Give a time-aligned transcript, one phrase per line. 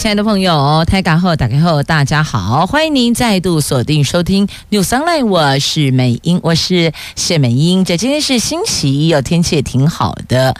[0.00, 7.84] 亲爱的朋友，泰港后打开后，大家好，欢迎您再度锁定收听 News Online，我是美英，我是谢美英。
[7.84, 10.56] 这今天是星期一，有天气也挺好的。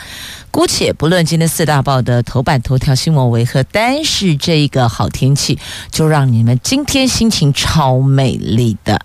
[0.50, 5.58] 姑且不论今天四大报的头版头条新闻为何，但是这一个好天气，
[5.90, 9.00] 就让你们今天心情超美丽的。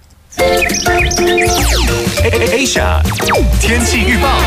[2.52, 3.02] Asia
[3.62, 4.38] 天气预报。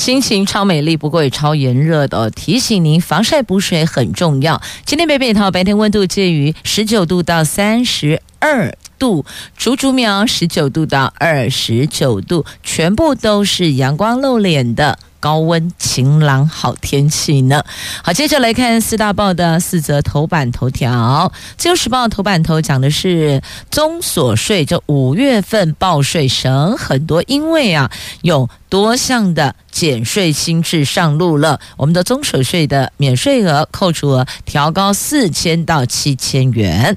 [0.00, 2.30] 心情超美丽，不过也超炎热的哦。
[2.30, 4.62] 提醒您，防晒补水很重要。
[4.86, 9.26] 今天北北桃白天温度介于十九度到三十二度，
[9.58, 14.98] 竹竹苗十九度到二十九度，全部都是阳光露脸的。
[15.20, 17.62] 高温晴朗好天气呢。
[18.02, 21.30] 好，接着来看四大报的四则头版头条。
[21.56, 27.90] 自由时报头版头讲的是综所税，这五月份报税省很多，因为啊
[28.22, 31.60] 有多项的减税新制上路了。
[31.76, 36.96] 我们的综所税的免税额、扣除额调高四千到七千元。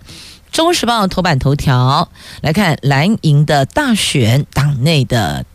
[0.52, 2.09] 中时报头版头条
[2.41, 5.45] 来看蓝营的大选，党内的。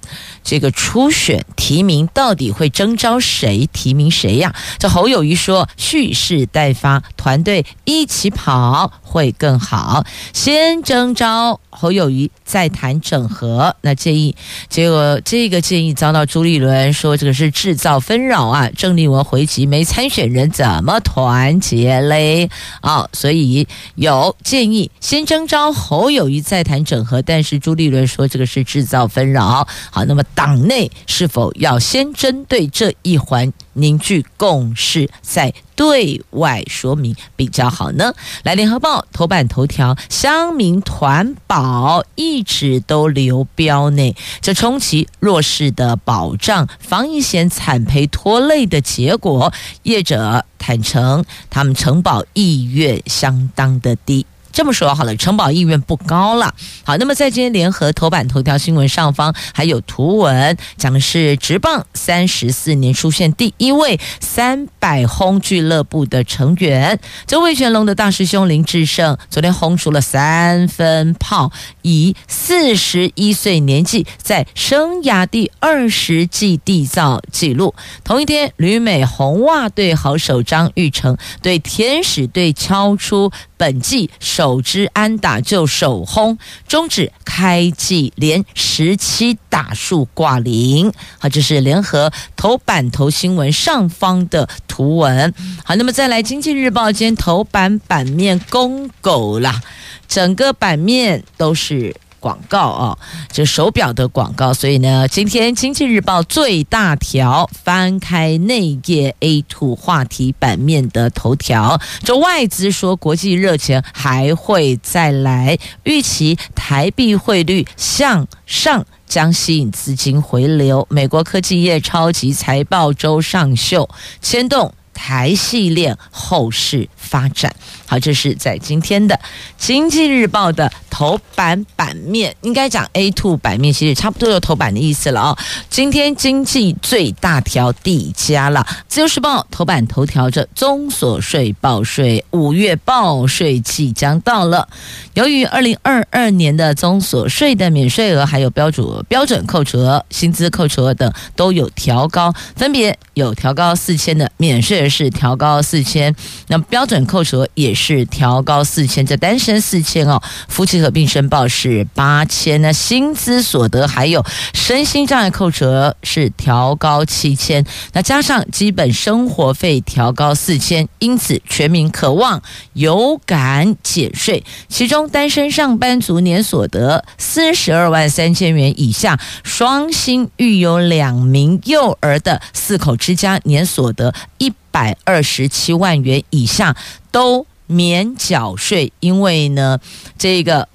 [0.49, 4.55] 这个初选提名到底会征召谁提名谁呀？
[4.79, 10.07] 这侯友谊说蓄势待发，团队一起跑会更好。
[10.33, 13.77] 先征召侯友谊，再谈整合。
[13.83, 14.35] 那建议，
[14.71, 18.71] 结果这个建议遭到朱立伦说这个是制造纷扰啊。
[18.75, 22.49] 郑丽文回击没参选人怎么团结嘞？
[22.81, 27.21] 哦，所以有建议先征召侯友谊，再谈整合。
[27.21, 29.69] 但是朱立伦说这个是制造纷扰。
[29.91, 30.23] 好，那么。
[30.39, 38.15] 党内是否要先针对这一环凝聚共识，再对外说明比较好呢？
[38.45, 54.25] 来，联合报头版头条：乡民团保一直都流标内，这冲击弱势的保障，防疫险惨赔拖累的结果，业者坦承他们承保意愿相当的低。
[54.59, 56.53] 这么说好了，承保意愿不高了。
[56.83, 71.53] 好，那么在今天联合头版头条新闻上方还有图文，讲的是职棒三十四年出现第一位三百轰俱乐部的成员，这味全龙的大师兄林志胜昨天轰出了三分炮，
[71.83, 77.77] 以四十一岁年纪在生涯第二十季缔造纪录。
[78.03, 90.91] 同一天，旅美红袜队好手张玉成对天使队敲出本季首支安打就首轰，终止开季连十七打数挂零。
[91.19, 95.35] 好，这是联合头版头新闻上方的图文。
[95.65, 99.61] 好，那么再来，经济日报间头版版面公狗啦，
[100.07, 101.95] 整个版面都是。
[102.21, 102.99] 广告啊，
[103.31, 120.87] 这手表的广告，所以呢，今天《经济日报》最大条翻开内页 a to 话题版面的头条，这外资说国际热钱还会再来，预期台币汇率向上将吸引资金回流。
[120.91, 123.89] 美国科技业超级财报周上秀，
[124.21, 127.55] 牵动台系列后市发展。
[127.87, 129.15] 好，这是在今天的
[129.57, 135.39] 《经济日报》的头版版面，应该讲 A two 版面，其实差不多有头版的意思了哦。
[135.71, 144.69] 今天经济最大条递加了，《自由时报》头版头条着综所税报税，五月报税即将到了。
[145.15, 156.15] 由于二零二二年的综所税的免税额还有标准标准扣除额、薪资扣除额等都有调高，分别有调高四千的免税是调高四千，
[156.49, 158.09] 那标准扣除也是。
[158.11, 165.67] 调高四千，这单身四千哦，夫妻合并申报是八千，那薪资所得还有身心障碍扣除
[166.03, 172.43] 是调高七千，那加上基本生活费调高四千，因此全民可望
[172.73, 174.43] 有感减税。
[174.69, 186.77] 其中单身上班族年所得四十二万三千元以下，双薪育有两名幼儿的四口之家年所得一百二十七万元以下
[187.11, 187.47] 都。
[187.71, 189.79] 免缴税，因为呢，
[190.17, 190.67] 这个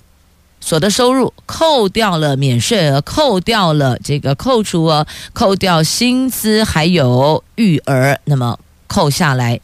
[0.61, 9.59] 所得收入扣掉了免税额，扣掉了这个扣除额，扣掉薪资还有育儿，那么扣下来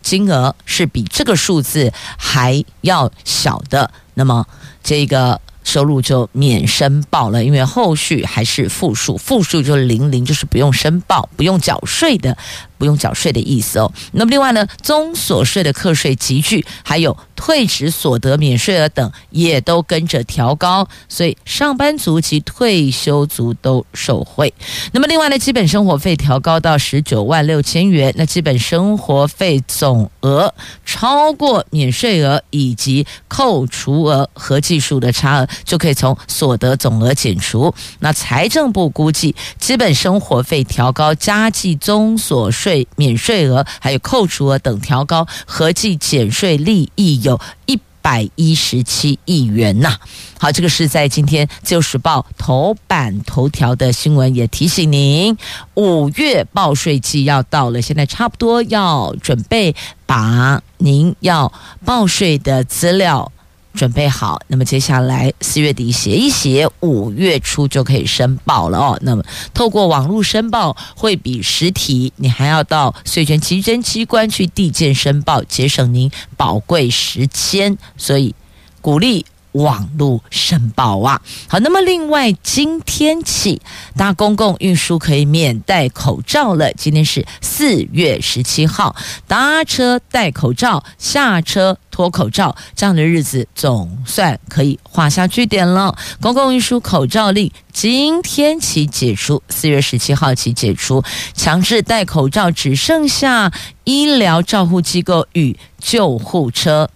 [0.00, 3.92] 金额是比这个数字还要小的。
[4.14, 4.44] 那么
[4.82, 12.36] 这个收入就免申报了，因为后续还是负数，负数就是零零，就是不用申报、不用缴税的。
[12.82, 13.92] 不用缴税的意思哦。
[14.10, 24.52] 那么另外呢，综所税的课税集距，还有退职所得免税额等，也都跟着调高，所以上班族及退休族都受惠。
[24.90, 30.52] 那么另外呢，基本生活费调高到十九万六千元，那基本生活费总额
[30.84, 37.72] 超过免税额以及扣除额合计数的差额，就可以从所得总额减除。
[38.00, 42.71] 那财政部估计，基本生活费调高加计综所税。
[42.72, 49.98] 税免税额还有扣除额等调高，合计减税利益有一百一十七亿元呐。
[50.38, 55.36] 好，这个是在今天《自由时报》头版头条的新闻，也提醒您，
[55.74, 59.74] 五月报税季要到了，现在差不多要准备
[60.06, 61.52] 把您要
[61.84, 63.30] 报税的资料。
[63.74, 68.98] 准备好，那么接下来四月底写一写，五月初就可以申报了哦。
[69.02, 69.24] 那么
[69.54, 78.34] 透过网络申报会比实体，你还要到税权稽征机关去递件申报，节省您宝贵时间，所以
[78.80, 79.24] 鼓励。
[79.52, 83.60] 网络申报啊，好，那么另外今天起
[83.96, 86.72] 搭公共运输可以免戴口罩了。
[86.72, 88.96] 今天是四月十七号，
[89.26, 95.96] 搭车戴口罩，下车脱口罩，这样的日子总算可以画下句点了。
[96.20, 101.02] 公共运输口罩令今天起解除，四月十七号起解除，
[101.34, 103.52] 强制戴口罩只剩下
[103.84, 106.88] 医疗照护机构与救护车。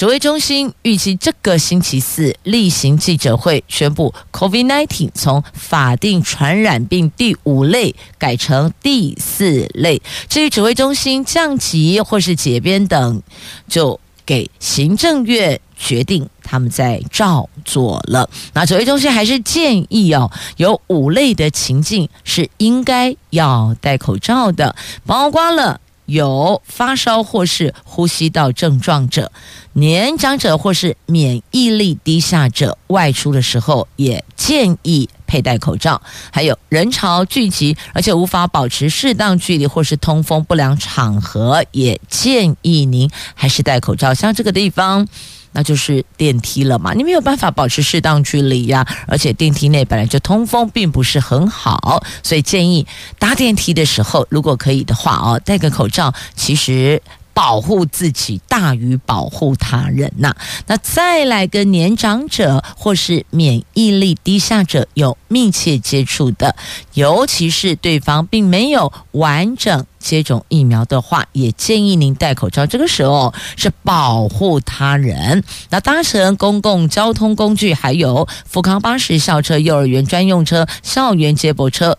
[0.00, 10.00] 指挥中心预计这个星期四例行记者会宣布，COVID-19 从法定传染病第五类改成第四类。
[10.26, 13.22] 至于指挥中心降级或是解编等，
[13.68, 18.30] 就给行政院决定，他们在照做了。
[18.54, 24.74] 那指挥中心还是建议哦，有五类的情境是应该要戴口罩的，
[25.04, 25.78] 包括了。
[26.10, 29.30] 有发烧或是呼吸道症状者、
[29.74, 36.02] 年长者或是免疫力低下者，外出的时候也建议佩戴口罩。
[36.32, 44.12] 还有人潮聚集而且无法保持适当距离或是通风不良场合，也建议您还是戴口罩。
[44.12, 45.06] 像这个地方。
[45.52, 52.86] 那就是电梯了嘛，你没有办法保持适当距离呀，而且电梯内本来就通风并不是很好，所以建议
[53.18, 57.02] 搭电梯的时候，如果可以的话哦，戴个口罩，其实。
[57.40, 66.54] 保护自己大于保护他人呐、那再来跟年长者或是免疫力低下者有密切接触的，
[66.92, 72.66] 尤其是对方并没有完整接种疫苗的话，也建议您戴口罩。
[72.66, 75.42] 这个时候是保护他人。
[75.70, 81.96] 那搭乘公共交通工具，还有福康巴士、校车、幼儿园专用车、校园接驳车。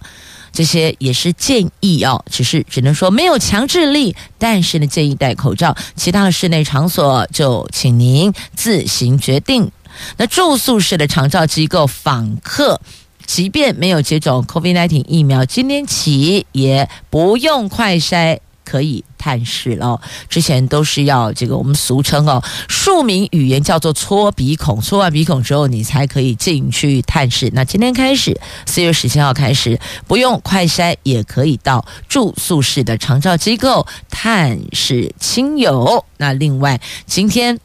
[0.51, 5.75] 这些也是建议哦，只是只能说没有强制力，但是呢，建议戴口罩。
[5.95, 9.71] 其他的室内场所就请您自行决定。
[10.17, 12.81] 那住宿式的长照机构访客，
[13.25, 18.39] 即便没有接种 COVID-19 疫苗，今天起也不用快筛。
[18.63, 27.51] 可以探视了，之前都是要这个我们俗称哦，庶民语言叫做搓鼻孔，搓完鼻孔之后你才可以进去探视。
[27.53, 28.35] 那今天开始，
[28.65, 36.03] 四月十七号开始，不用快筛也可以到住宿式的长照机构探视亲友。
[36.17, 37.59] 那另外，今天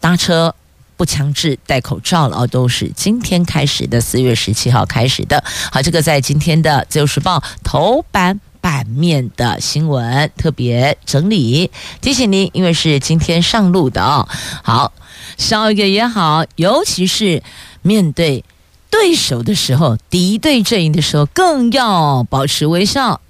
[0.00, 0.54] 搭车
[0.98, 5.42] 不强制戴口罩了哦，都是今天开始的，四月十七号开始的。
[5.72, 8.38] 好，这个在今天的《自由时报》头版。
[8.60, 14.28] 版面的新闻特别整理，提醒您，因为是今天上路的哦。
[14.62, 14.92] 好，
[15.36, 17.42] 笑一个也好，尤其是
[17.82, 18.44] 面对
[18.90, 23.20] 对手的时候，敌对阵营的时候，更要保持微笑。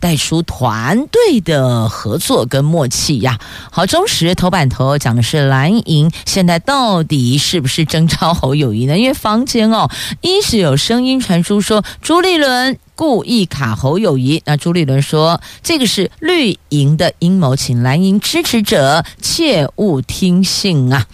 [0.00, 3.36] 带出团队的合作跟默契呀！
[3.68, 8.96] 好，中时头版头讲的是蓝营现在到底是不是征召侯友谊呢？
[8.96, 14.42] 因为房间哦，一是有声音传出说朱立伦故意卡侯友谊。
[14.44, 21.06] 那朱立伦说这个是绿营的阴谋，请蓝营支持者切勿听信啊！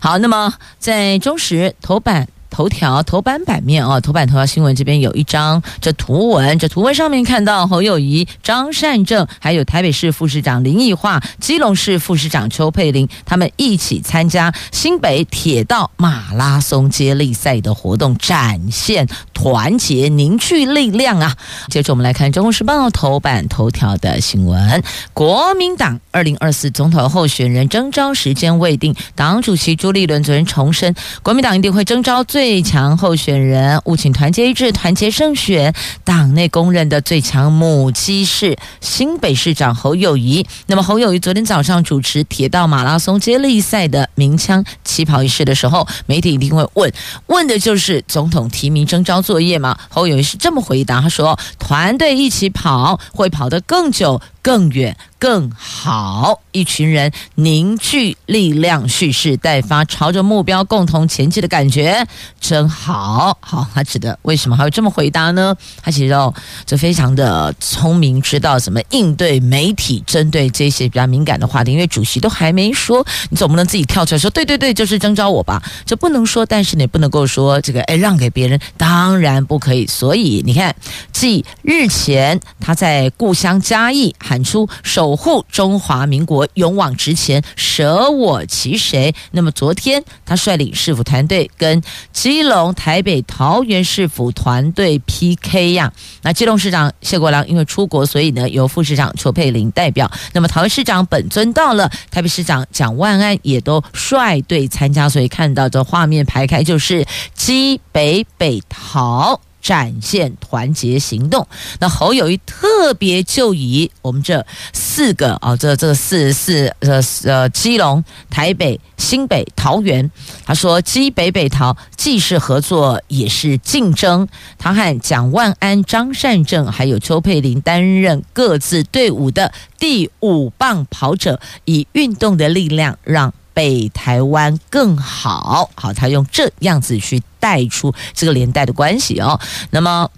[0.00, 2.28] 好，那么在中时头版。
[2.56, 21.36] 头条头版版面啊，头版头条新闻这边有一张这图文，这图文上面看到侯友宜、张善政，还有台北市副市长林奕华、基隆市副市长邱佩玲，他们一起参加新北铁道马拉松接力赛的活动，展现团结凝聚力量啊！
[21.68, 24.82] 接着我们来看《中国时报》头版头条的新闻：
[25.12, 35.74] 国民党二零二四总统候选人征召时间未定，党主席朱立伦昨天重申，国民党一定会征召最最强候选人，务请团结一致，团结胜选。
[36.04, 40.46] 党内公认的最强母鸡是新北市长侯友谊。
[40.68, 46.92] 那么侯友谊昨天早上主持铁道马拉松接力赛的鸣枪起跑仪式的时候，媒体一定会问，
[47.26, 49.76] 问的就是总统提名征召作业吗？
[49.88, 62.06] 侯友谊是这么回答，他说：“团队一起跑，会跑得更久。”更远更好，一群人凝聚力量，蓄势待发，朝着目标共同前进的感觉
[62.40, 63.36] 真好。
[63.40, 65.56] 好，他指的为什么还会这么回答呢？
[65.82, 66.32] 他其实哦，
[66.64, 71.72] 就非常的聪明，知道怎么应对媒体针对这些比较敏感的话题。
[71.72, 75.60] 因为主席都还没说，你总不能自己跳出来说，对对对，就是征召我吧？
[75.84, 79.84] 这不能说，但是你不能够说这个哎让给别人，当然不可以。
[79.88, 80.76] 所以你看，
[81.10, 89.14] 继日前他在故乡嘉义还 喊出守护中华民国，勇往直前，舍我其谁？
[89.30, 95.90] 那么昨天他率领市府团队跟基隆、台北、桃园市府团队 PK 呀。
[96.20, 100.10] 那基隆市长谢国良因为出国，所以呢由副市长邱佩玲代表。
[100.34, 109.40] 那么桃园市长本尊到了，台北市长蒋万安也都率队参加，所以看到这画面排开就是基北北桃。
[109.66, 111.44] 展现团结行动。
[111.80, 120.08] 那侯友谊特别就以我们这四个啊、哦，这这四四呃呃基隆、台北、新北、桃园，
[120.44, 124.28] 他说基北北桃既是合作也是竞争。
[124.56, 133.34] 他和蒋万安、张善政还有邱佩玲担任各自队伍的第五棒跑者，以运动的力量让。
[133.56, 139.40] 北台湾更好，好，他用这样子去带出这个连带的关系哦。
[139.70, 140.10] 那么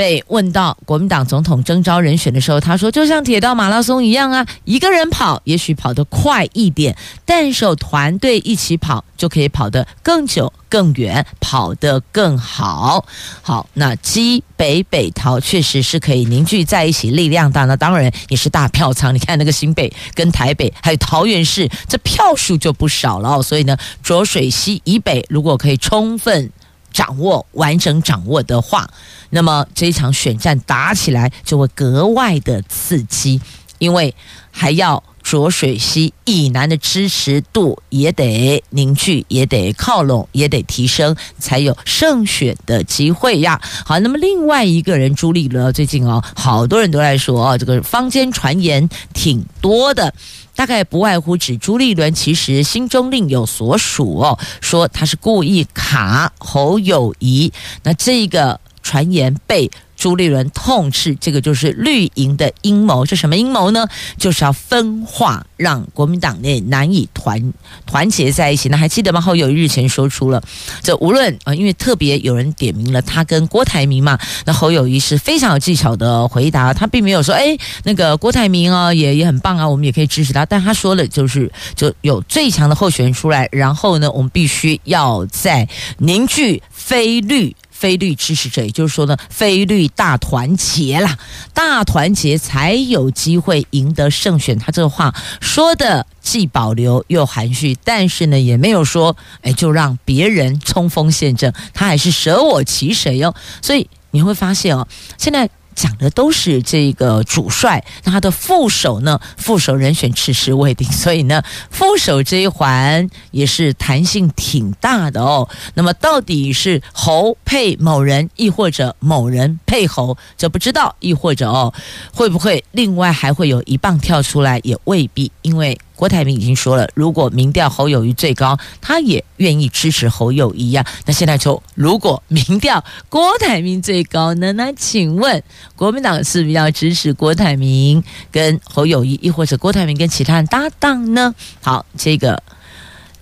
[0.00, 13.04] 被问到国民党总统征召人选的时候，他说：“就像铁道马拉松一样啊，一个人跑也许跑得快一点，但是有团队一起跑就可以跑得更久。”更远，跑得更好。
[13.42, 17.64] 好，那基北北桃确实是可以凝聚在一起，力量大。
[17.64, 19.12] 那当然也是大票仓。
[19.12, 23.42] 你看那个新北跟台北，还有桃园市，这票数就不少了哦。
[23.42, 26.52] 所以呢，浊水溪以北如果可以充分
[26.92, 28.88] 掌握、完整掌握的话，
[29.30, 33.40] 那么这一场选战打起来就会格外的刺激，
[33.78, 34.14] 因为
[34.50, 35.02] 还要。
[35.22, 43.60] 浊水溪以南的支持度也得凝聚，也得靠拢，也得提升，才有胜选的机会呀。
[43.84, 50.12] 好，那么另外一个人朱立伦，最近哦，好多人都在说哦，这个坊间传言挺多的，
[50.60, 57.50] 大概不外乎指朱立伦其实心中另有所属哦，说他是故意卡侯友谊，
[57.82, 59.70] 那这个传言被。
[60.00, 63.86] 朱立伦痛斥这个就是绿营的阴谋，这什么阴谋呢？
[64.16, 67.52] 就是要分化，让国民党内难以团
[67.84, 68.70] 团结在一起。
[68.70, 69.20] 那还记得吗？
[69.20, 70.42] 侯友宜日前说出了，
[70.82, 77.54] 这无论啊，因为特别有人点名了他跟郭台铭嘛，那侯友谊是非常有技巧的回答，他并没有说，哎，
[77.84, 80.46] 那个郭台铭啊也也很棒啊，我们也可以支持他。
[80.46, 87.54] 但他说了，就是就有最强的候选人出来，然后呢，我们必须要在凝聚非绿。
[87.80, 91.16] 菲律支持者，也就是说呢，菲律大团结啦，
[91.54, 94.58] 大团结才有机会赢得胜选。
[94.58, 103.34] 他这个话说的既保留又含蓄，但是呢，也没有说，哎，就让别人冲锋陷阵，他还是舍我其谁哟。
[103.62, 105.48] 所以你会发现哦，现在。
[105.80, 109.18] 讲的都是这个主帅，那他的副手呢？
[109.38, 115.48] 副手人选迟迟未定，所以呢，副手这一环也是弹性挺大的哦。
[115.72, 121.72] 那么到底是侯配某人，亦或者某人配侯，这不知道，亦或者哦，
[122.12, 125.80] 会不会另外还会有一棒跳出来，也未必，因为。
[126.00, 130.82] 郭台铭已经说了，如果民调侯友谊最高，他也愿意支持侯友谊呀。
[131.04, 134.50] 那现在就，如果民调郭台铭最高呢？
[134.54, 135.42] 那请问
[135.76, 138.02] 国民党是不是要支持郭台铭
[138.32, 141.34] 跟侯友谊，亦或者郭台铭跟其他人搭档呢？
[141.60, 142.42] 好，这个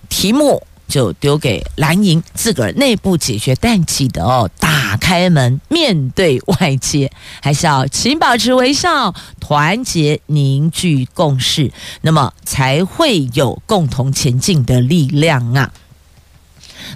[0.07, 0.63] 题目。
[0.89, 7.09] 就丢给蓝营自个儿内部解决，但记得哦，打开门面对外界，
[7.41, 15.71] 还是要请保持微笑，团结凝聚共识，那么才会有共同前进的力量啊。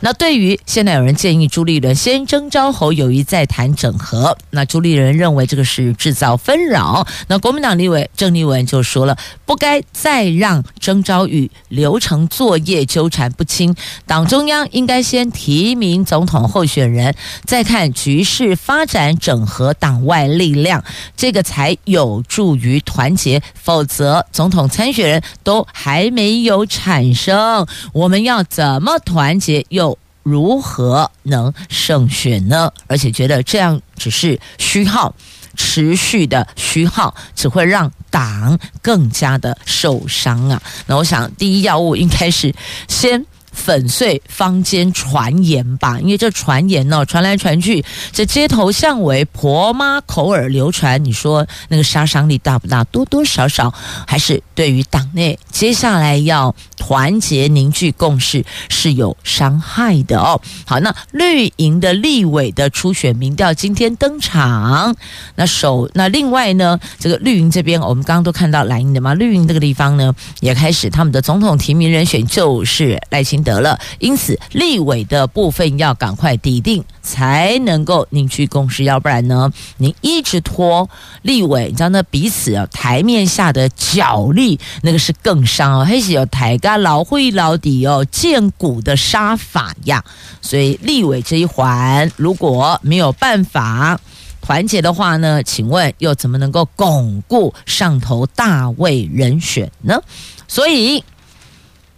[0.04, 7.08] 那对于现在有人建议朱立伦先征召侯友谊再谈整合，那朱立伦认为这个是制造纷扰。
[7.30, 13.74] 那国民党立委郑丽文就说了，不该再让征召与流程作业纠缠不清，
[14.06, 20.84] 党中央应该先提名总统候选人，再看局势发展，整合党外力量，
[21.16, 23.42] 这个才有助于团结。
[23.54, 29.66] 否则，总统参选人都还没有产生，我们要怎么团结？
[29.70, 29.93] 又
[30.24, 32.72] 如何能胜选呢？
[32.88, 35.14] 而且觉得这样只是虚耗，
[35.56, 40.62] 持续的虚耗只会让党更加的受伤啊！
[40.88, 42.56] 那我想，第一要务应该是
[42.88, 43.26] 先。
[43.54, 52.84] 粉碎坊间传言吧，因为这传言呢、哦、传来传去，这街头巷尾婆妈口耳流传，你说那个杀伤力大不大？
[52.86, 53.74] 多多少少
[54.06, 60.42] 还是对于党内接下来要团结凝聚共识是有伤害的哦。
[60.66, 64.96] 好，那绿营的立委的初选民调今天登场，
[65.36, 80.90] 那首那另外呢，这个绿营这边我们刚刚都看到蓝营的嘛，绿营这个地方呢也开始他们的总统提名人选就是赖清得了，因此立委的部分要赶快抵定，才能够凝聚共识，要不然呢，您一直拖
[81.22, 90.04] 立委，你知道那彼此啊台面下的角力，那个是更伤哦，还是有台干老会老底哦，见骨的杀法呀。
[90.42, 94.00] 所以立委这一环如果没有办法
[94.42, 100.02] 团结的话呢，请问又怎么能够巩固上头大位人选呢？
[100.48, 101.04] 所以。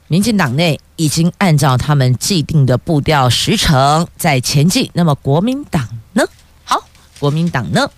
[0.07, 6.23] 民进党内已经按照他们既定的步调时程在前进，那么国民党呢？
[6.63, 6.81] 好，
[7.19, 7.89] 国民党呢？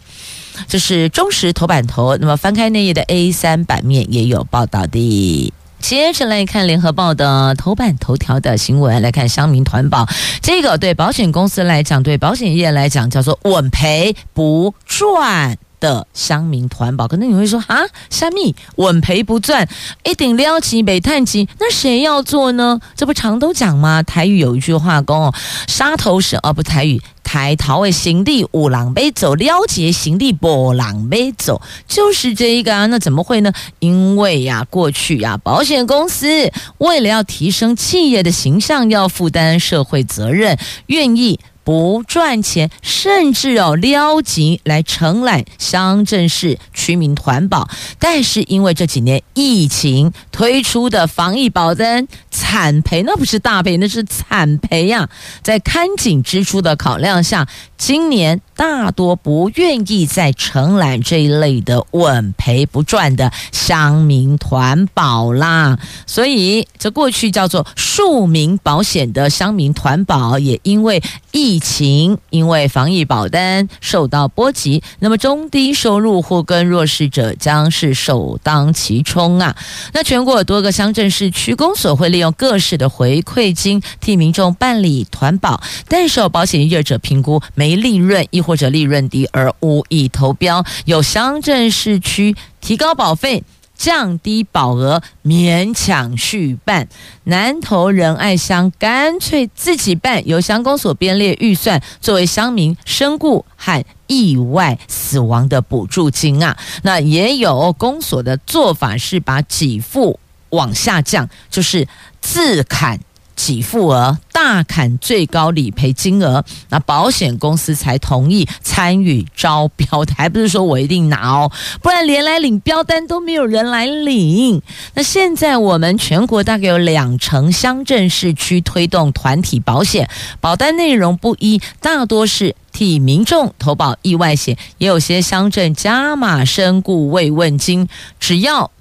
[0.67, 5.53] 这是中时头版头，那么翻开内页的 A 三版面也有报道的。
[5.79, 10.07] 接着来看联合报的头版头条的新闻，来看乡民团保，
[10.41, 15.55] 这个对保险公司来讲，对保险业来讲叫做稳赔不赚。
[15.79, 17.77] 的乡民团保，可能你会说啊，
[18.09, 19.67] 虾米稳赔不赚，
[20.03, 22.79] 一定撩起北探级，那谁要做呢？
[22.95, 24.01] 这不常都讲吗？
[24.03, 25.33] 台语有一句话讲哦，
[25.67, 32.85] 杀头是而不台语，抬头的行李五郎背走，撩起行李波浪背走，就是这一个啊。
[32.87, 33.51] 那怎么会呢？
[33.79, 40.57] 因为呀，过去呀，保险公司为了要提升企业的形象，要负担社会责任，
[40.87, 41.39] 愿意。
[41.67, 47.67] 不赚钱，甚至哦撩级来承揽乡镇市居民团保，
[47.99, 55.09] 但是因为这几年疫情推出的防疫保单惨赔，那不是大赔，那是惨赔呀！
[55.43, 57.45] 在看紧支出的考量下，
[57.77, 65.77] 今年大多不愿意再承揽这一类的稳赔不赚的乡民团保啦。
[66.05, 79.55] 所以这过去叫做庶民保险的乡民团保，也因为疫情因为防疫保单受到波及，那么中低收入户跟弱势者将是首当其冲啊！
[79.93, 93.43] 那全国多个乡镇市区公所会利用各式的回馈金替民众办理团保，但受保险业者评估没利润，亦或者利润低而无意投标，有乡镇市区提高保费。
[93.77, 96.87] 降低保额，勉强续办；
[97.25, 106.57] 南投仁爱乡干脆自己办，由乡公所编列预算作为乡民身故和意外死亡的补助金啊。
[106.81, 111.87] 那也有公所的做法是把给付往下降，就是
[112.19, 112.99] 自砍。
[113.37, 124.61] 给付额大砍最高理赔金额，那保险公司才同意参与招标的，还不是说我一定拿哦，不然连来领标单都没有人来领。
[124.95, 130.09] 那现在我们全国大概有两成乡镇市区推动团体保险，
[130.41, 137.87] 保单内容不一，大多是替民众投保意外险，也有些乡镇加码身故慰问金，
[138.19, 138.71] 只要。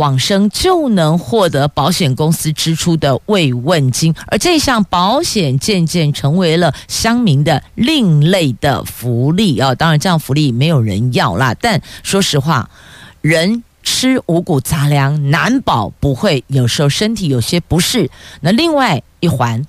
[0.00, 9.74] 往生就能获得保险公司支出的慰问金，而这项保险渐渐成为了乡民的另类的福利啊！
[9.74, 11.54] 当然，这样福利没有人要啦。
[11.60, 12.70] 但说实话，
[13.20, 18.10] 人吃五谷杂粮，难保不会有时候身体有些不适。
[18.40, 19.66] 那另外一环。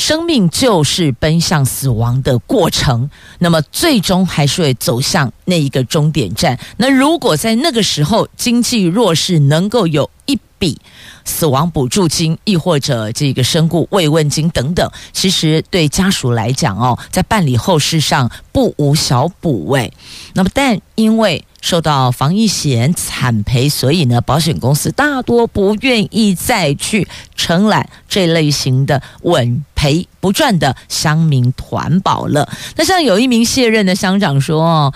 [0.00, 3.10] 生命就是奔向死亡的过程，
[3.40, 6.58] 那么最终还是会走向那一个终点站。
[6.78, 10.80] 那如果在那个时候经济弱势能够有一笔
[11.26, 19.92] 死亡补助金，亦或者这个身故慰问金等等，其实对家属来讲哦，在办理后事上不无小补位。
[20.32, 32.46] 那么，但因为受到防疫险惨赔，所以呢，保险公司大多不愿意再去承揽这类型的稳赔不赚的乡民团保了。
[32.76, 34.92] 那像有一名卸任的乡长说。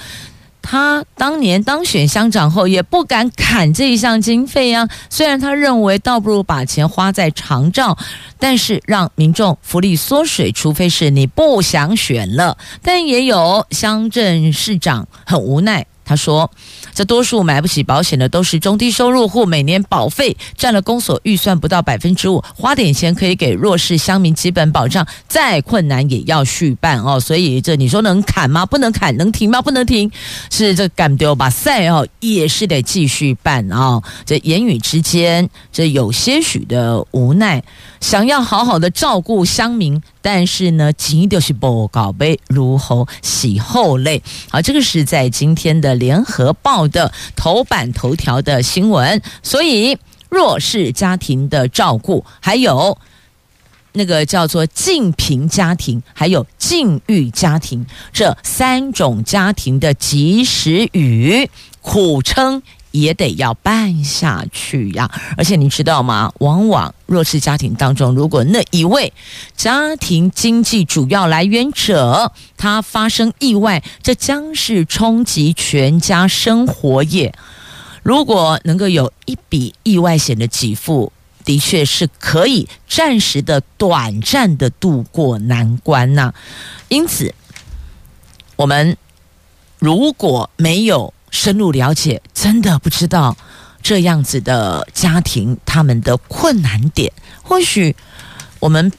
[0.66, 4.88] 他当年当选乡长后，也不敢砍这一项经费啊。
[5.10, 7.98] 虽然他认为倒不如把钱花在长照，
[8.38, 12.56] 但是让民众福利缩水，除非是你不想选了。
[12.82, 15.84] 但也有乡镇市长很无奈。
[16.04, 16.50] 他说
[16.94, 27.18] ：“这多数买不起保险的都是中低收入户，每年保费占了公所预算不到百分之五，花点钱可以给弱势乡民基本保障，再困难也要续办哦。
[27.18, 28.66] 所以这你说能砍吗？
[28.66, 29.62] 不能砍，能停吗？
[29.62, 30.10] 不能停。
[30.50, 34.02] 是这干丢吧赛哦，也是得继续办啊、哦。
[34.26, 37.62] 这言语之间，这有些许的无奈。”
[38.00, 44.22] 想要好好的照顾乡民，但是呢，钱就是不搞呗，如何洗后泪？
[44.48, 49.20] 好，这个是在今天的联合报的头版头条的新闻。
[49.42, 49.98] 所以，
[50.30, 52.96] 弱势家庭的照顾，还有
[53.92, 61.50] 那个叫做近贫家庭，还有境遇家庭，这三种家庭的及时雨
[61.82, 62.62] 苦撑。
[62.94, 65.10] 也得要办下去呀！
[65.36, 66.32] 而且你知道吗？
[66.38, 69.12] 往往弱势家庭当中，如果那一位
[69.56, 77.34] 家庭经济主要来源者他发生意外，这将是冲击全家生活业。
[78.04, 81.12] 如果能够有一笔意外险的给付，
[81.44, 86.32] 的确是可以暂时的、短暂的度过难关呐。
[86.88, 87.34] 因此，
[88.56, 88.96] 我们
[89.78, 93.36] 如果没有深入了解，真的不知道
[93.82, 97.12] 这样子的家庭他们的困难点。
[97.42, 97.96] 或许
[98.60, 98.92] 我们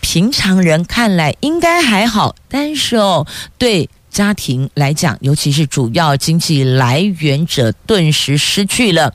[0.00, 3.26] 平常人看来应该还好，但是哦，
[3.58, 9.12] 对家庭来讲，尤其是主要经济来源者，顿时失去了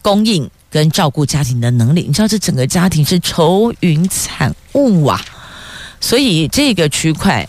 [0.00, 2.04] 供应跟照顾家庭的能力。
[2.06, 5.20] 你知道，这整个家庭是愁云惨雾啊！
[6.00, 7.46] 所以这个区块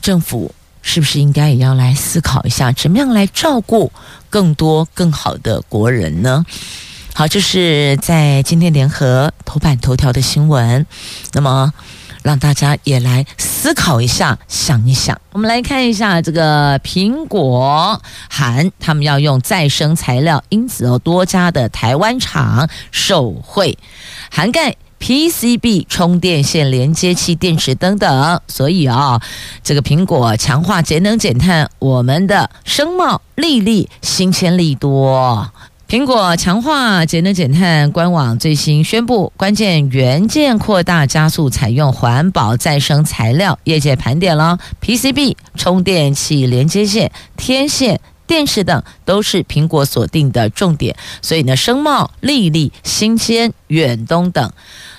[0.00, 0.52] 政府。
[0.82, 3.90] 是不是应该也要来思考一下，怎么样来照顾
[4.28, 6.44] 更多更好的国人呢？
[7.14, 10.86] 好，这是在今天联合头版头条的新闻，
[11.32, 11.72] 那么
[12.22, 15.20] 让大家也来思考一下，想一想。
[15.32, 23.78] 我们来看一下这个苹果喊他们要用再生材料，因此有多家的台湾厂受惠，
[24.30, 24.74] 涵盖。
[25.02, 29.20] PCB 充电线连接器、电池等等，所以啊，
[29.64, 35.50] 这个苹果强化节能减碳，我们的声茂、力立、新鲜利多。
[35.88, 48.00] 苹果强化节能减碳官网最新宣布，关键元件扩大加速采用环保再生材料，业界盘点了 PCB 充电器连接线、天线。
[48.24, 54.50] 电池等都是苹果锁定的重点，所以呢，声茂、力立、新鲜、远东等，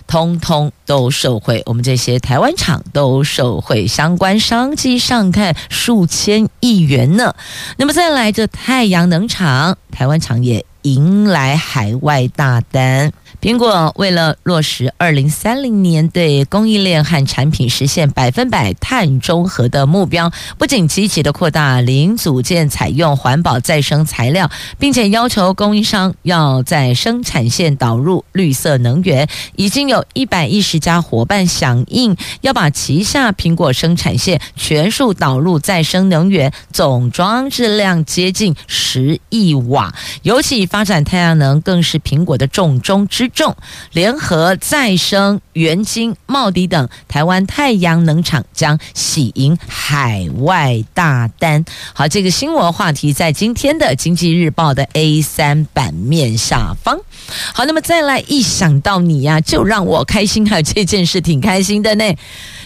[0.08, 1.62] 通通都受惠。
[1.66, 7.36] 我们这些台湾厂都受惠，相关商机上看数千亿元呢。
[7.78, 13.12] 那么再来这太阳能厂，台湾厂也迎来海外大单。
[13.44, 29.28] 苹果为了落实二零三零年对供应链和产品实现百分百碳中和的目标，不仅积极的扩大零组件采用环保再生材料，并且要求供应商要在生产线导入绿色能源。
[29.58, 39.94] 已经有一百一十家伙伴响应，要把旗下苹果生产线全数导入再生能源，总装置量接近十亿瓦。
[40.22, 43.56] 尤其发展太阳能，更是苹果的重中之重。
[43.92, 51.66] 联合再生、元晶、茂迪等台湾太阳能厂将喜迎海外大单。
[51.94, 57.00] 好，这个新闻话题在今天的《经济日报》的 A 三版面下方。
[57.54, 60.48] 好，那么再来一想到你呀、就让我开心。
[60.50, 62.16] 还有这件事挺开心的呢，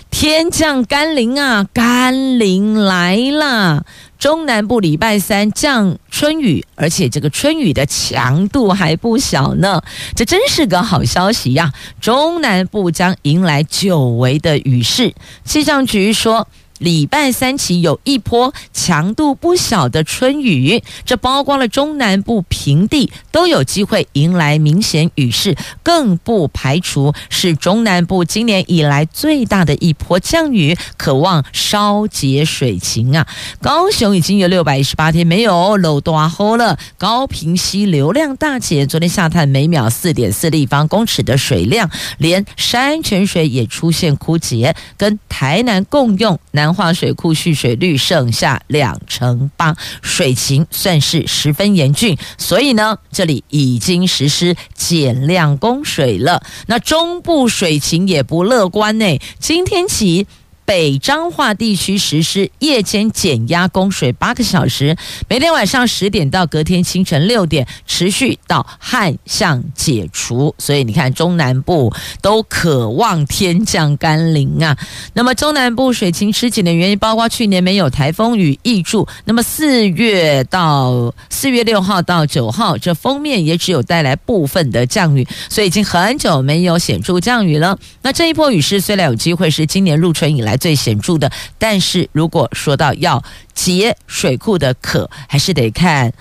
[0.09, 3.85] 天降甘霖啊，甘霖来了。
[4.17, 9.83] 中南部礼拜三降春雨，而且这个春雨的强度还不小呢，
[10.15, 11.71] 这真是个好消息呀！
[12.01, 15.13] 中南部将迎来久违的雨势。
[15.43, 16.47] 气象局说，
[16.79, 33.27] 礼拜三起有一波强度不小的春雨，这包括了中南部平地都有机会迎来明显雨势，更不排除是中南部今年以来最大的一波降雨，可望稍解水情啊。
[33.59, 46.66] 高雄已经有六百一十八天没有漏大雨了，高屏溪流量大减，昨天下探每秒四点四立方公尺的水量，连山泉水也出现枯竭，跟台南共用南。
[46.67, 56.43] 南化水库蓄水率剩下两成八，水情算是十分严峻，所以呢，这里已经实施减量供水了。
[56.65, 60.27] 那中部水情也不乐观呢，今天起。
[60.67, 64.97] 北彰化地区实施夜间减压供水八个小时，
[65.29, 70.53] 每天晚上十点到隔天清晨六点，持续到旱象解除。
[70.57, 74.77] 所以你看，中南部都渴望天降甘霖啊。
[75.13, 87.79] 那么中南部水情吃紧的原因，包括去年没有台风雨挹注，那么四月到四月六号到九号，这锋面也只有带来部分的降雨，所以已经很久没有显著降雨了。
[88.01, 90.56] 那这一波雨势虽然有机会是今年入春以来。
[90.57, 96.13] 最显著的，但是如果说到要解水库的渴，还是得看。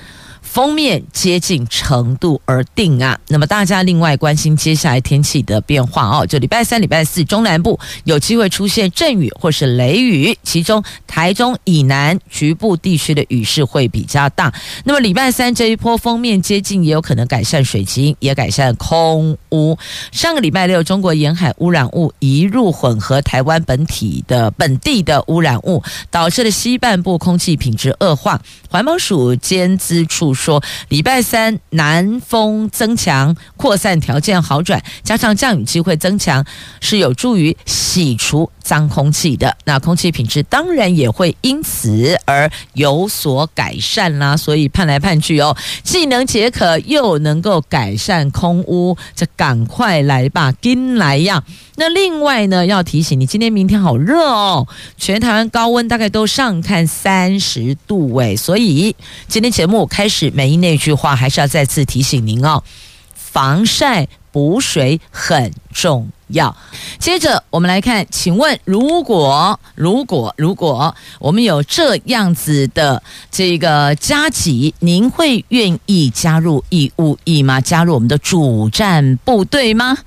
[0.56, 3.20] 封面接近程度而定啊。
[3.28, 6.24] 那么大家另外关心接下来天气的变化哦。
[6.24, 14.50] 就礼拜三、礼拜四，中南部有机会出现阵雨或是雷雨，其中台中以南局部地区的雨势会比较大。
[14.84, 19.76] 那么礼拜三这一波封面接近，也有可能改善水情，也改善空污。
[20.10, 28.40] 上个礼拜六，中国沿海污染物移入混合台湾本体的本地的污染物，导致了西半部空气品质恶化。
[28.70, 36.44] 环保署监资处说，礼拜三南风增强，扩散条件好转，加上降雨机会增强，
[36.80, 39.56] 是有助于洗除脏空气的。
[39.64, 44.36] 那空气品质当然也会因此而有所改善啦。
[44.36, 51.44] 所以盼来盼去哦，既能解渴，又能够改善空污，这赶快来吧，跟来呀！
[51.76, 58.96] 那另外呢，要提醒你，今天、明天好热哦，全台湾高温大概都上看三十度诶，所以
[59.28, 62.62] 今天节目开始，每一那句话还是要再次提醒您哦，
[63.14, 66.54] 防晒补水很重要。
[66.98, 77.60] 接着我们来看，请问如果如果如果我们有这样子的这个加急，您会愿意加入义务役吗？
[77.60, 79.98] 加入我们的主战部队吗？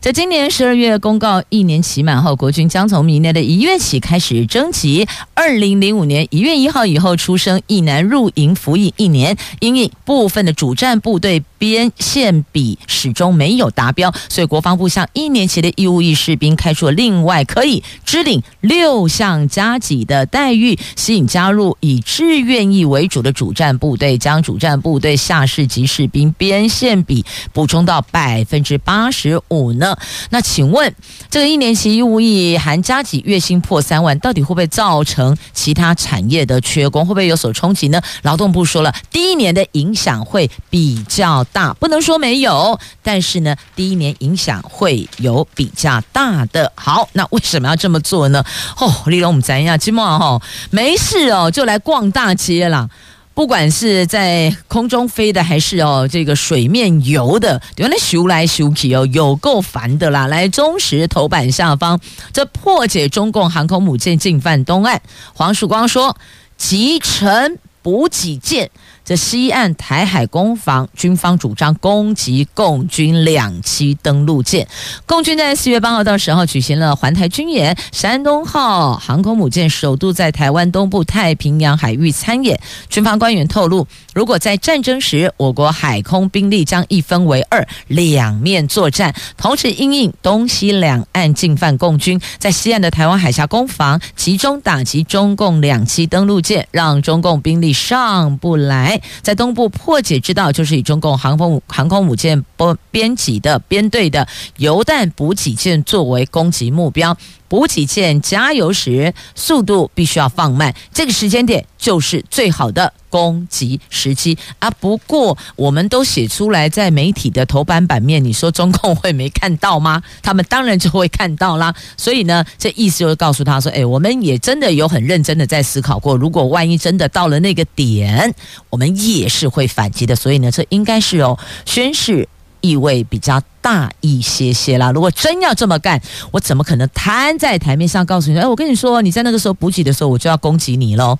[0.00, 29.96] 在今年十二月公告，一年期满后，国军将从明年的一月起开始征集二零零五年一月一号以后出生役男入营服役一年，因应部分的主战部队编线比始终没有达标，所以国防部向一年级的义务役士兵开出了另外可以支领六项加给的待遇，吸引加入以志愿役为主的主战部队，将主战部队下士级士兵编线比补充到百分之八十五呢？
[30.30, 30.92] 那请问，
[31.30, 37.06] 这个一年期义务役含加给月薪破三万，到底会不会造成其他产业的缺工？
[37.06, 38.02] 会不会有所冲击呢？
[38.22, 46.72] 劳动部说了，第一年的影响会比较大，不能说没有，但是呢，第一年影响会有比较大的。
[46.74, 48.44] 好，那为什么要这么做呢？
[48.78, 52.88] 哦，立龙，我们咱呀，今晚哈没事哦，就来逛大街啦。
[53.34, 60.26] 不管是在空中飞的，还是哦这个水面游的，原来修来修去哦，有够烦的啦！
[60.26, 61.98] 来，中时头版下方，
[62.34, 65.00] 这破解中共航空母舰进犯东岸，
[65.32, 66.14] 黄曙光说，
[66.58, 68.70] 集成补给舰。
[69.04, 74.68] 这西岸台海攻防，军方主张攻击共军两栖登陆舰。
[75.06, 82.60] 共军在四月八号到十号举行了环台军演，山东号航空母舰首度在台湾东部太平洋海域参演。
[82.88, 99.01] 军方官员透露，如果在战争时，我国海空兵力将一分为二，两面作战，同时因应东西两岸进犯共军，在西岸的台湾海峡攻防，集中打击中共两栖登陆舰，让中共兵力上不来。
[99.22, 107.16] 在东部破解之道，就是以中共航空航空母舰编编辑的编队的油弹补给舰作为攻击目标。
[107.52, 114.70] 补给舰加油时速度必须要放慢，这个时间点就是最好的攻击时机啊！
[114.70, 120.02] 不过我们都写出来在媒体的头版版面，你说中共会没看到吗？
[120.22, 121.74] 他们当然就会看到啦。
[121.98, 128.34] 所以呢，这意思就是告诉他说：“哎，我们也真的有很认真的在思考过，如果万一真的到了那个点，
[128.70, 132.26] 我们也是会反击的。”所以呢，这应该是哦宣誓。
[132.62, 134.90] 意味比较大一些些啦。
[134.90, 138.38] 如果真要这么干，我怎么可能摊在台面上告诉你？
[138.38, 141.18] 哎，我跟你说，你在那个时候补给的时候，我就要攻击你喽。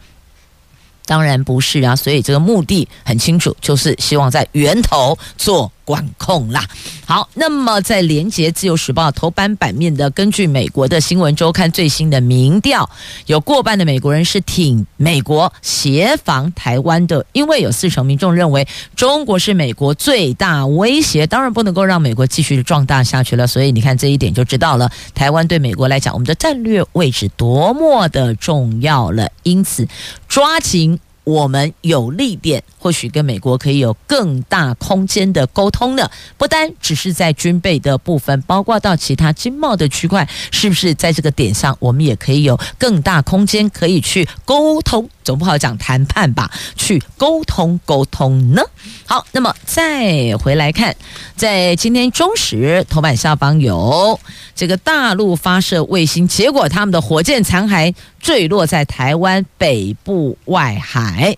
[1.04, 6.66] 当然不是啊，所以这个目的很清楚，就是希望在源头做管控啦。
[7.04, 12.88] 好，那么在连结《自由时报》头版版面的，根据美国的新闻周刊最新的民调，
[13.26, 18.66] 有过半的美国人是挺美国协防台湾的，因为有四成民众认为
[18.96, 23.46] 中国是美国最大威胁，当然不能够让美国继续壮大下去了。
[23.46, 29.28] 所以你看这一点就知道了，台湾对美国来讲，我们的战略位置多么的重要了。
[29.42, 29.86] 因此，
[30.28, 30.98] 抓紧。
[31.24, 36.10] 我们有利点，或许跟美国可以有更大空间的沟通呢。
[36.36, 45.08] 不单只是在军备的部分，包括到其他经贸的区块，是不是在这个点上，我们也可以有更大空间可以去沟通？
[45.22, 48.62] 总不好讲谈判吧，去沟通沟通呢。
[49.06, 50.94] 好，那么再回来看，
[51.36, 54.18] 在今天中时头版下方有
[54.54, 61.36] 这个大陆发射卫星，结果他们的火箭残骸坠落在台湾北部外海。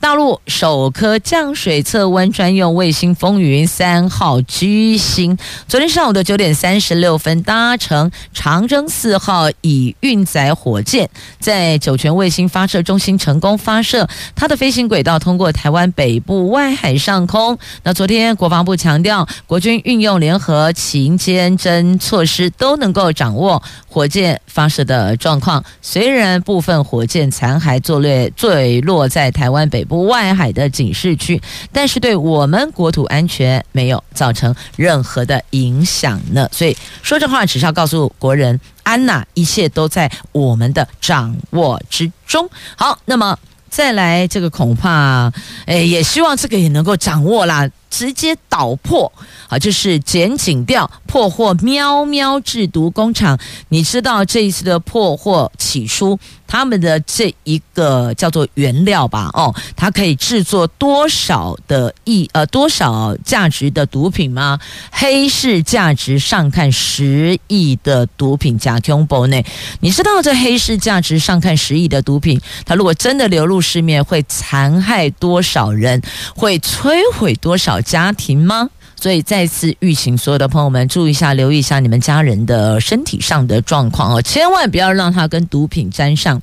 [0.00, 17.58] 大陆首颗降水测温专用卫星“风云三号”居星，昨天上午的九点三十六分搭乘长征四号乙运载火箭，在酒泉卫星发射中心成功发射，它的飞行轨道通过台湾北部外海上空。
[17.82, 25.64] 那昨天国防部强调，国军运用联合勤监侦措施，都能够掌握火箭发射的状况。
[25.82, 29.84] 虽然部分火箭残骸坠落坠落在台湾北。
[29.88, 31.40] 不外海的警示区，
[31.72, 36.48] 但是对我们国土安全没有造成任何的影响呢。
[36.52, 42.48] 所以说这话只是要告诉国人，安娜，一切都在我们的掌握之中。
[42.76, 43.36] 好，那么
[43.68, 45.32] 再来这个恐怕，
[45.66, 47.68] 哎，也希望这个也能够掌握啦。
[47.90, 49.10] 直接捣破
[49.48, 49.58] 啊！
[49.58, 53.38] 就是检警调破获喵喵制毒工厂。
[53.68, 59.30] 你知道这一次的破获，起初他们的这一个叫做原料吧？
[59.34, 64.58] 哦，它可以制作多少的亿呃多少价值的毒品吗？
[64.90, 69.44] 黑市价值上看十亿的毒品假空包内，
[69.80, 76.00] 你知道这黑市价值上看十亿的毒品，它如果真的流入市面，会残害多少人？
[76.34, 77.77] 会摧毁多少？
[77.82, 78.68] 家庭吗？
[79.00, 86.42] 所以再次预请所有的朋友们注意一下，留意一下你们家人的身体上的状况哦，千万不要让他跟毒品沾上。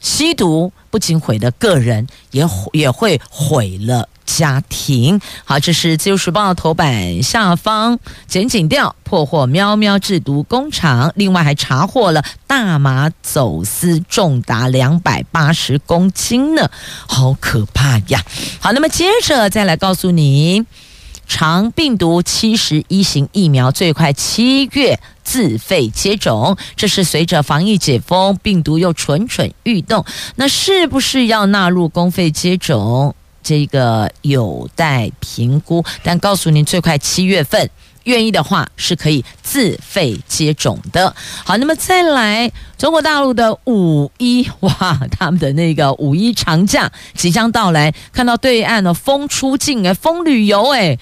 [0.00, 5.20] 吸毒不仅毁了个人，也也会毁了家庭。
[5.44, 16.70] 好，这是自由时报头版下方，剪警调破获喵喵制毒工厂，另外还查获了大麻走私重达两百八十公斤呢，
[17.06, 18.22] 好可怕呀！
[18.60, 20.64] 好，那么接着再来告诉你。
[21.26, 30.04] 肠病毒七十一型疫苗最快七月自费接种，这是随着防疫解封，病毒又蠢蠢欲动，
[30.36, 33.16] 那是不是要纳入公费接种？
[33.44, 35.84] 这个有待评估。
[36.02, 37.70] 但告诉您，最快七月份，
[38.02, 41.14] 愿意的话是可以自费接种的。
[41.44, 50.98] 好，那么再来，中国大陆的五一哇，他们的那个五一长假即将到来，看到对岸的风出境哎，风旅游哎。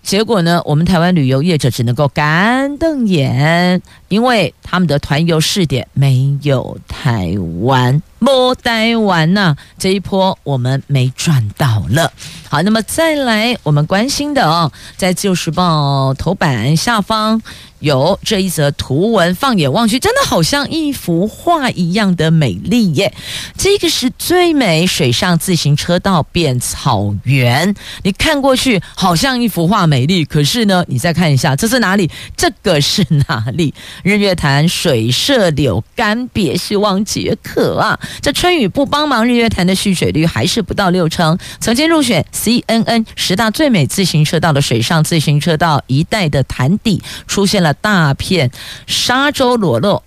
[0.00, 12.12] 结果呢，我们台湾旅游业者只能够干瞪眼，因为他们的团游试点没有台湾，没台湾呐，这一波我们没赚到了。
[12.48, 17.40] 好，那么再来我们关心的哦，在《自由时报》头版下方。
[17.80, 23.14] 有这一则图文，放眼望去，真的好像一幅画一样的美丽耶！
[23.56, 32.10] 这个是最美水上自行车道变草原，你看过去好像一幅画美丽，可是呢，你再看一下，这是哪里？
[32.36, 33.72] 这个是哪里？
[34.02, 37.96] 日月潭水社柳干瘪，希望解渴啊！
[38.20, 41.38] 这春雨不帮忙，日月潭的蓄水率还是不到六成。
[41.60, 47.72] 曾经入选 CNN 十大最美自行车道的水上自行车道一带的潭底出现了。
[47.74, 48.50] 大片
[48.86, 50.02] 沙洲裸露，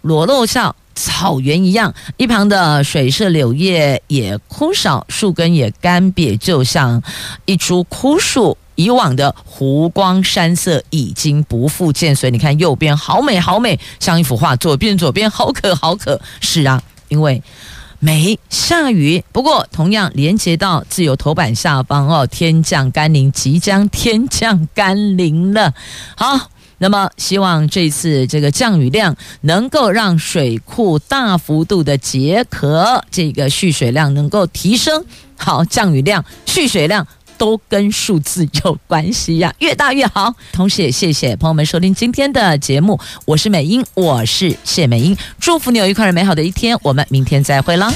[0.00, 7.02] 裸露像草原一样，一旁的水色柳叶也枯少，树根也干瘪，就像
[7.44, 8.56] 一株枯树。
[8.74, 16.18] 以往的湖光山色已经不复见，所以你看右边好美好美，像一幅画；左边左边好渴好渴。
[16.40, 16.82] 是啊，
[17.12, 17.42] 因为
[17.98, 19.22] 没下雨。
[19.32, 25.74] 不过同样连接到自由头版下方哦，天降甘霖，即将天降甘霖了。
[26.16, 26.48] 好。
[26.78, 35.04] 那么，希望这次这个降雨量能够让水库大幅度的结壳，这个蓄水量能够提升。
[35.36, 37.06] 好，降雨量、蓄水量
[37.42, 40.32] 都跟数字有关系呀、越大越好。
[40.52, 47.92] 同时也谢谢朋友们收听今天的节目，我是美英，我是谢美英，祝福你有愉快而美好的一天，我们明天再会了。